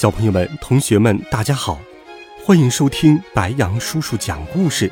[0.00, 1.80] 小朋友们、同学们，大家好，
[2.46, 4.88] 欢迎收听白杨叔叔讲故事。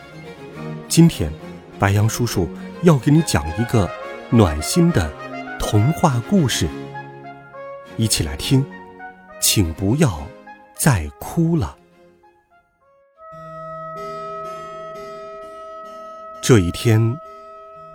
[0.88, 1.32] 今天，
[1.78, 2.50] 白杨叔叔
[2.82, 3.88] 要给你讲一个
[4.30, 5.08] 暖心的
[5.60, 6.68] 童话故事，
[7.96, 8.66] 一起来听。
[9.40, 10.26] 请不要
[10.74, 11.78] 再哭了。
[16.42, 17.16] 这一天，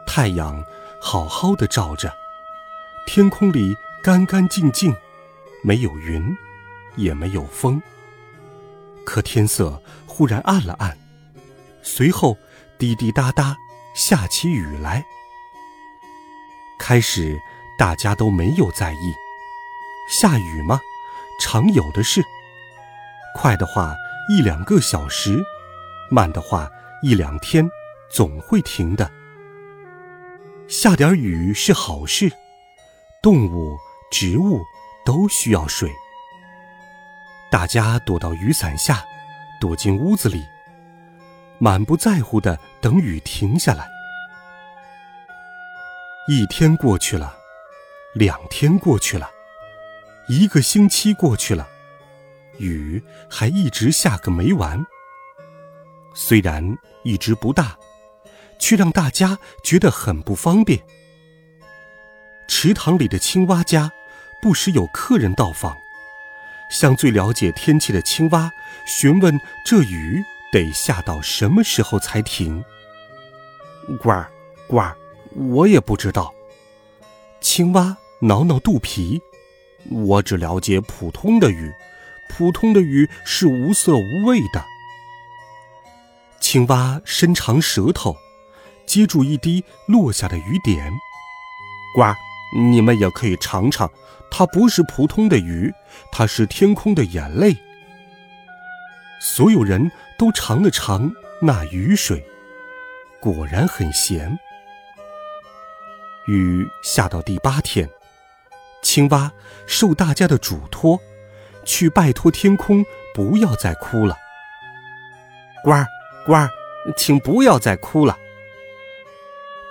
[0.08, 0.64] 太阳
[1.02, 2.14] 好好的照着，
[3.06, 4.96] 天空里干干净净，
[5.62, 6.34] 没有云。
[6.96, 7.82] 也没有风，
[9.06, 10.98] 可天色忽然暗了暗，
[11.82, 12.38] 随后
[12.78, 13.56] 滴滴答答
[13.96, 15.06] 下起雨来。
[16.78, 17.40] 开始
[17.78, 19.14] 大家都没有在意，
[20.10, 20.80] 下雨吗，
[21.40, 22.24] 常有的事。
[23.36, 23.96] 快的话
[24.30, 25.42] 一两个小时，
[26.10, 26.70] 慢的话
[27.02, 27.70] 一两天，
[28.10, 29.10] 总会停的。
[30.68, 32.32] 下点雨是好事，
[33.22, 33.78] 动物、
[34.10, 34.64] 植物
[35.06, 35.92] 都需要水。
[37.52, 39.04] 大家躲到雨伞下，
[39.60, 40.42] 躲进屋子里，
[41.60, 43.90] 满不在乎的等雨停下来。
[46.30, 47.36] 一天过去了，
[48.14, 49.30] 两天过去了，
[50.30, 51.68] 一个星期过去了，
[52.58, 54.82] 雨还一直下个没完。
[56.14, 57.78] 虽然一直不大，
[58.60, 60.82] 却让大家觉得很不方便。
[62.48, 63.92] 池塘里的青蛙家，
[64.42, 65.81] 不时有客人到访。
[66.72, 68.52] 向最了解天气的青蛙
[68.88, 72.64] 询问：“这雨得下到什么时候才停？”
[74.02, 74.32] 呱儿，
[74.68, 74.98] 呱儿，
[75.36, 76.34] 我也不知道。
[77.42, 79.22] 青蛙挠挠肚皮
[79.92, 81.74] ：“我只了解普通的雨，
[82.30, 84.64] 普通的雨是无色无味的。”
[86.40, 88.16] 青蛙伸长舌头，
[88.86, 90.92] 接住一滴落下的雨点
[91.96, 92.14] ：“呱，
[92.56, 93.90] 你们也可以尝尝。”
[94.34, 95.74] 它不是普通的鱼，
[96.10, 97.58] 它是天空的眼泪。
[99.20, 102.26] 所有人都尝了尝那雨水，
[103.20, 104.40] 果然很咸。
[106.28, 107.90] 雨下到第八天，
[108.82, 109.30] 青蛙
[109.68, 110.98] 受大家的嘱托，
[111.66, 114.16] 去拜托天空不要再哭了。
[115.66, 115.86] 呱儿，
[116.26, 116.50] 呱儿，
[116.96, 118.18] 请不要再哭了。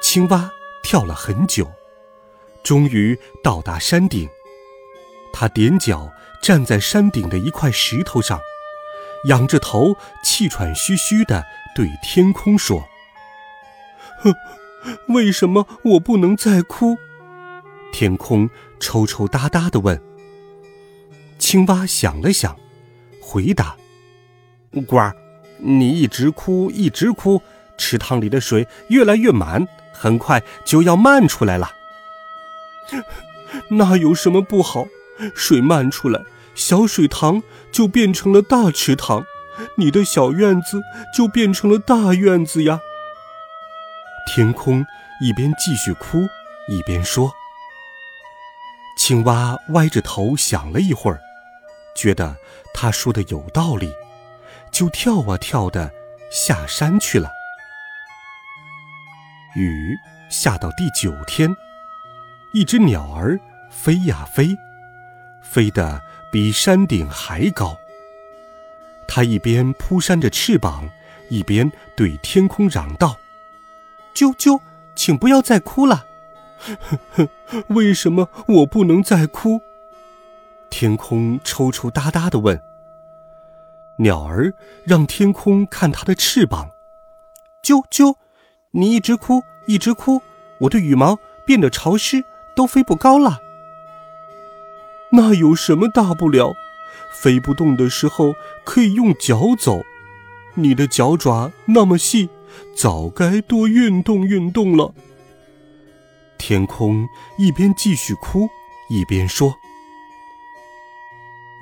[0.03, 0.53] 青蛙
[0.83, 1.73] 跳了很久，
[2.63, 4.29] 终于到达山顶。
[5.33, 6.13] 他踮脚
[6.43, 8.41] 站在山顶的一块石头上，
[9.27, 11.45] 仰着头，气喘吁吁地
[11.75, 12.89] 对天空说
[14.23, 14.35] ：“哼，
[15.09, 16.97] 为什么我不能再哭？”
[17.93, 18.49] 天空
[18.79, 20.01] 抽抽搭搭地问。
[21.39, 22.57] 青蛙想了想，
[23.21, 23.77] 回答
[24.87, 25.17] ：“呱儿，
[25.59, 27.41] 你一直哭，一直哭，
[27.79, 31.71] 池塘里的水越来越满，很快就要漫出来了。
[33.71, 34.87] 那有什么不好？”
[35.35, 36.23] 水漫出来，
[36.55, 39.25] 小水塘就变成了大池塘，
[39.77, 40.81] 你的小院子
[41.15, 42.81] 就变成了大院子呀。
[44.27, 44.87] 天空
[45.21, 46.27] 一边继续哭，
[46.69, 47.33] 一边说。
[48.97, 51.21] 青蛙歪着头想了一会儿，
[51.95, 52.37] 觉得
[52.73, 53.93] 他说的有道理，
[54.71, 55.91] 就跳啊跳的
[56.31, 57.31] 下山去了。
[59.57, 59.95] 雨
[60.31, 61.55] 下到第九天，
[62.53, 63.39] 一只鸟儿
[63.71, 64.57] 飞呀飞。
[65.43, 66.01] 飞得
[66.31, 67.77] 比山顶还高。
[69.09, 70.89] 它一边扑扇着翅膀，
[71.29, 73.17] 一边对天空嚷道
[74.15, 74.61] ：“啾啾，
[74.95, 76.07] 请不要再哭了
[77.69, 79.61] ！”“为什么我不能再哭？”
[80.71, 82.61] 天空抽抽搭搭的问。
[83.99, 84.55] 鸟儿
[84.85, 86.71] 让天空看它的翅膀
[87.65, 88.15] ：“啾啾，
[88.71, 90.23] 你一直哭，一直哭，
[90.61, 92.25] 我的羽毛变得潮湿，
[92.61, 93.39] 都飞不高了。”
[95.13, 96.55] 那有什么大不了？
[97.11, 98.35] 飞不动的时候
[98.65, 99.81] 可以用脚走。
[100.57, 102.29] 你的脚爪那么细，
[102.77, 104.93] 早该多运动运动了。
[106.37, 107.09] 天空
[107.39, 108.51] 一边继续哭，
[108.91, 109.57] 一边说：“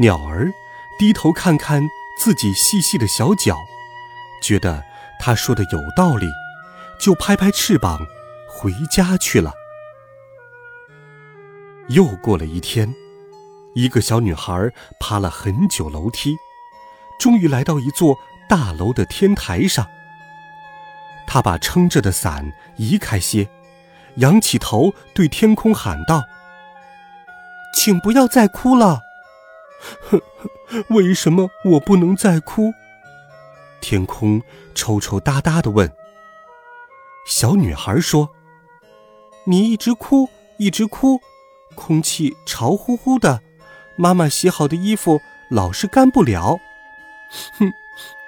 [0.01, 0.51] 鸟儿
[0.99, 3.57] 低头看看自己细细的小脚，
[4.43, 4.83] 觉得
[5.21, 6.27] 他说的有道理，
[6.99, 8.01] 就拍拍翅膀
[8.49, 9.53] 回家去了。”
[11.89, 12.95] 又过了一天。
[13.75, 16.37] 一个小女孩爬了很久楼梯，
[17.19, 18.19] 终于来到一座
[18.49, 19.87] 大楼的天台上。
[21.27, 23.49] 她把撑着的伞移开些，
[24.17, 26.25] 仰起头对天空喊道
[27.75, 29.03] ：“请不要再哭了。
[30.11, 30.21] ”“哼，
[30.89, 32.73] 为什么我不能再哭？”
[33.81, 34.43] 天空
[34.75, 35.93] 抽抽搭搭的问。
[37.27, 38.31] 小女孩说
[39.45, 41.21] ：“你一直哭，一直哭，
[41.79, 43.43] 空气潮乎乎的，
[43.97, 46.59] 妈妈洗好的衣服老是干不了。
[47.59, 47.73] ”“哼，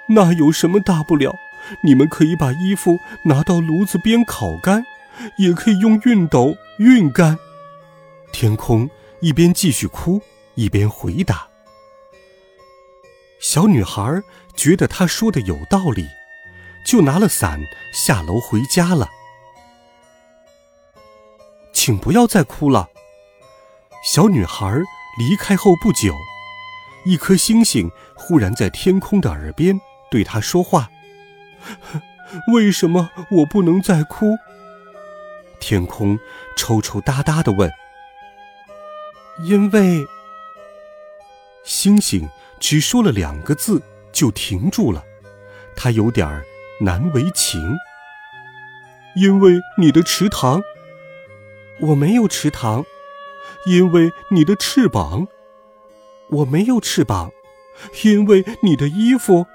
[0.08, 1.34] 那有什么大不了？”
[1.82, 4.84] 你们可以把衣服拿到炉子边烤干，
[5.36, 7.38] 也可以用熨斗熨干。
[8.32, 8.88] 天空
[9.20, 10.20] 一边继续哭，
[10.54, 11.46] 一边回答。
[13.38, 14.22] 小女孩
[14.56, 16.08] 觉得他说的有道理，
[16.84, 17.60] 就拿了伞
[17.92, 19.08] 下楼回家了。
[21.72, 22.88] 请不要再哭了。
[24.02, 24.80] 小女孩
[25.18, 26.14] 离开后不久，
[27.04, 29.78] 一颗星星忽然在天空的耳边
[30.10, 30.88] 对她说话。
[32.54, 34.38] 为什么我不能再哭？
[35.60, 36.18] 天空
[36.56, 37.70] 抽抽搭搭的问。
[39.42, 40.06] 因为
[41.62, 43.82] 星星只说了两个字
[44.12, 45.04] 就停住了，
[45.76, 46.42] 他有点
[46.80, 47.76] 难为情。
[49.14, 50.62] 因为你的池塘，
[51.80, 52.82] 我没有池塘；
[53.66, 55.26] 因为你的翅膀，
[56.30, 57.30] 我没有翅膀；
[58.04, 59.46] 因为你的衣服。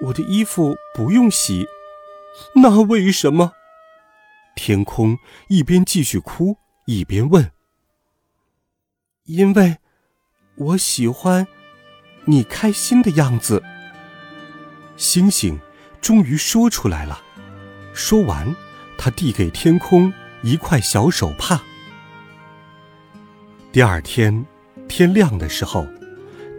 [0.00, 1.66] 我的衣服不用洗，
[2.56, 3.52] 那为什么？
[4.56, 5.16] 天空
[5.48, 6.56] 一边继续哭
[6.86, 7.52] 一边问
[9.24, 9.78] ：“因为，
[10.56, 11.46] 我喜欢
[12.24, 13.62] 你开心的样子。”
[14.96, 15.58] 星星
[16.00, 17.22] 终于说出来了。
[17.94, 18.54] 说完，
[18.98, 20.12] 他递给天空
[20.42, 21.62] 一块小手帕。
[23.72, 24.44] 第二天
[24.86, 25.86] 天亮的时候，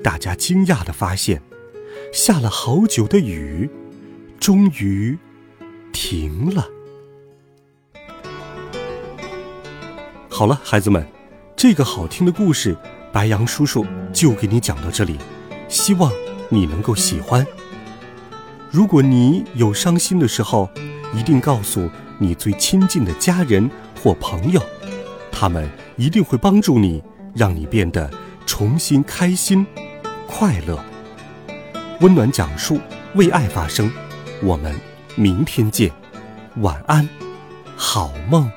[0.03, 1.39] 大家惊讶的发现。
[2.11, 3.69] 下了好久的雨，
[4.39, 5.15] 终于
[5.91, 6.67] 停了。
[10.27, 11.05] 好了，孩子们，
[11.55, 12.75] 这个好听的故事，
[13.11, 15.19] 白杨叔叔就给你讲到这里，
[15.67, 16.11] 希望
[16.49, 17.45] 你能够喜欢。
[18.71, 20.67] 如果你有伤心的时候，
[21.13, 21.87] 一定告诉
[22.17, 23.69] 你最亲近的家人
[24.01, 24.59] 或朋友，
[25.43, 27.03] 他们一定会帮助你，
[27.35, 28.09] 让你变得
[28.45, 29.67] 重新开心、
[30.25, 30.81] 快乐。
[31.99, 32.79] 温暖讲述，
[33.15, 33.91] 为爱发声。
[34.41, 34.73] 我们
[35.17, 35.91] 明天见，
[36.61, 37.09] 晚安，
[37.75, 38.49] 好梦。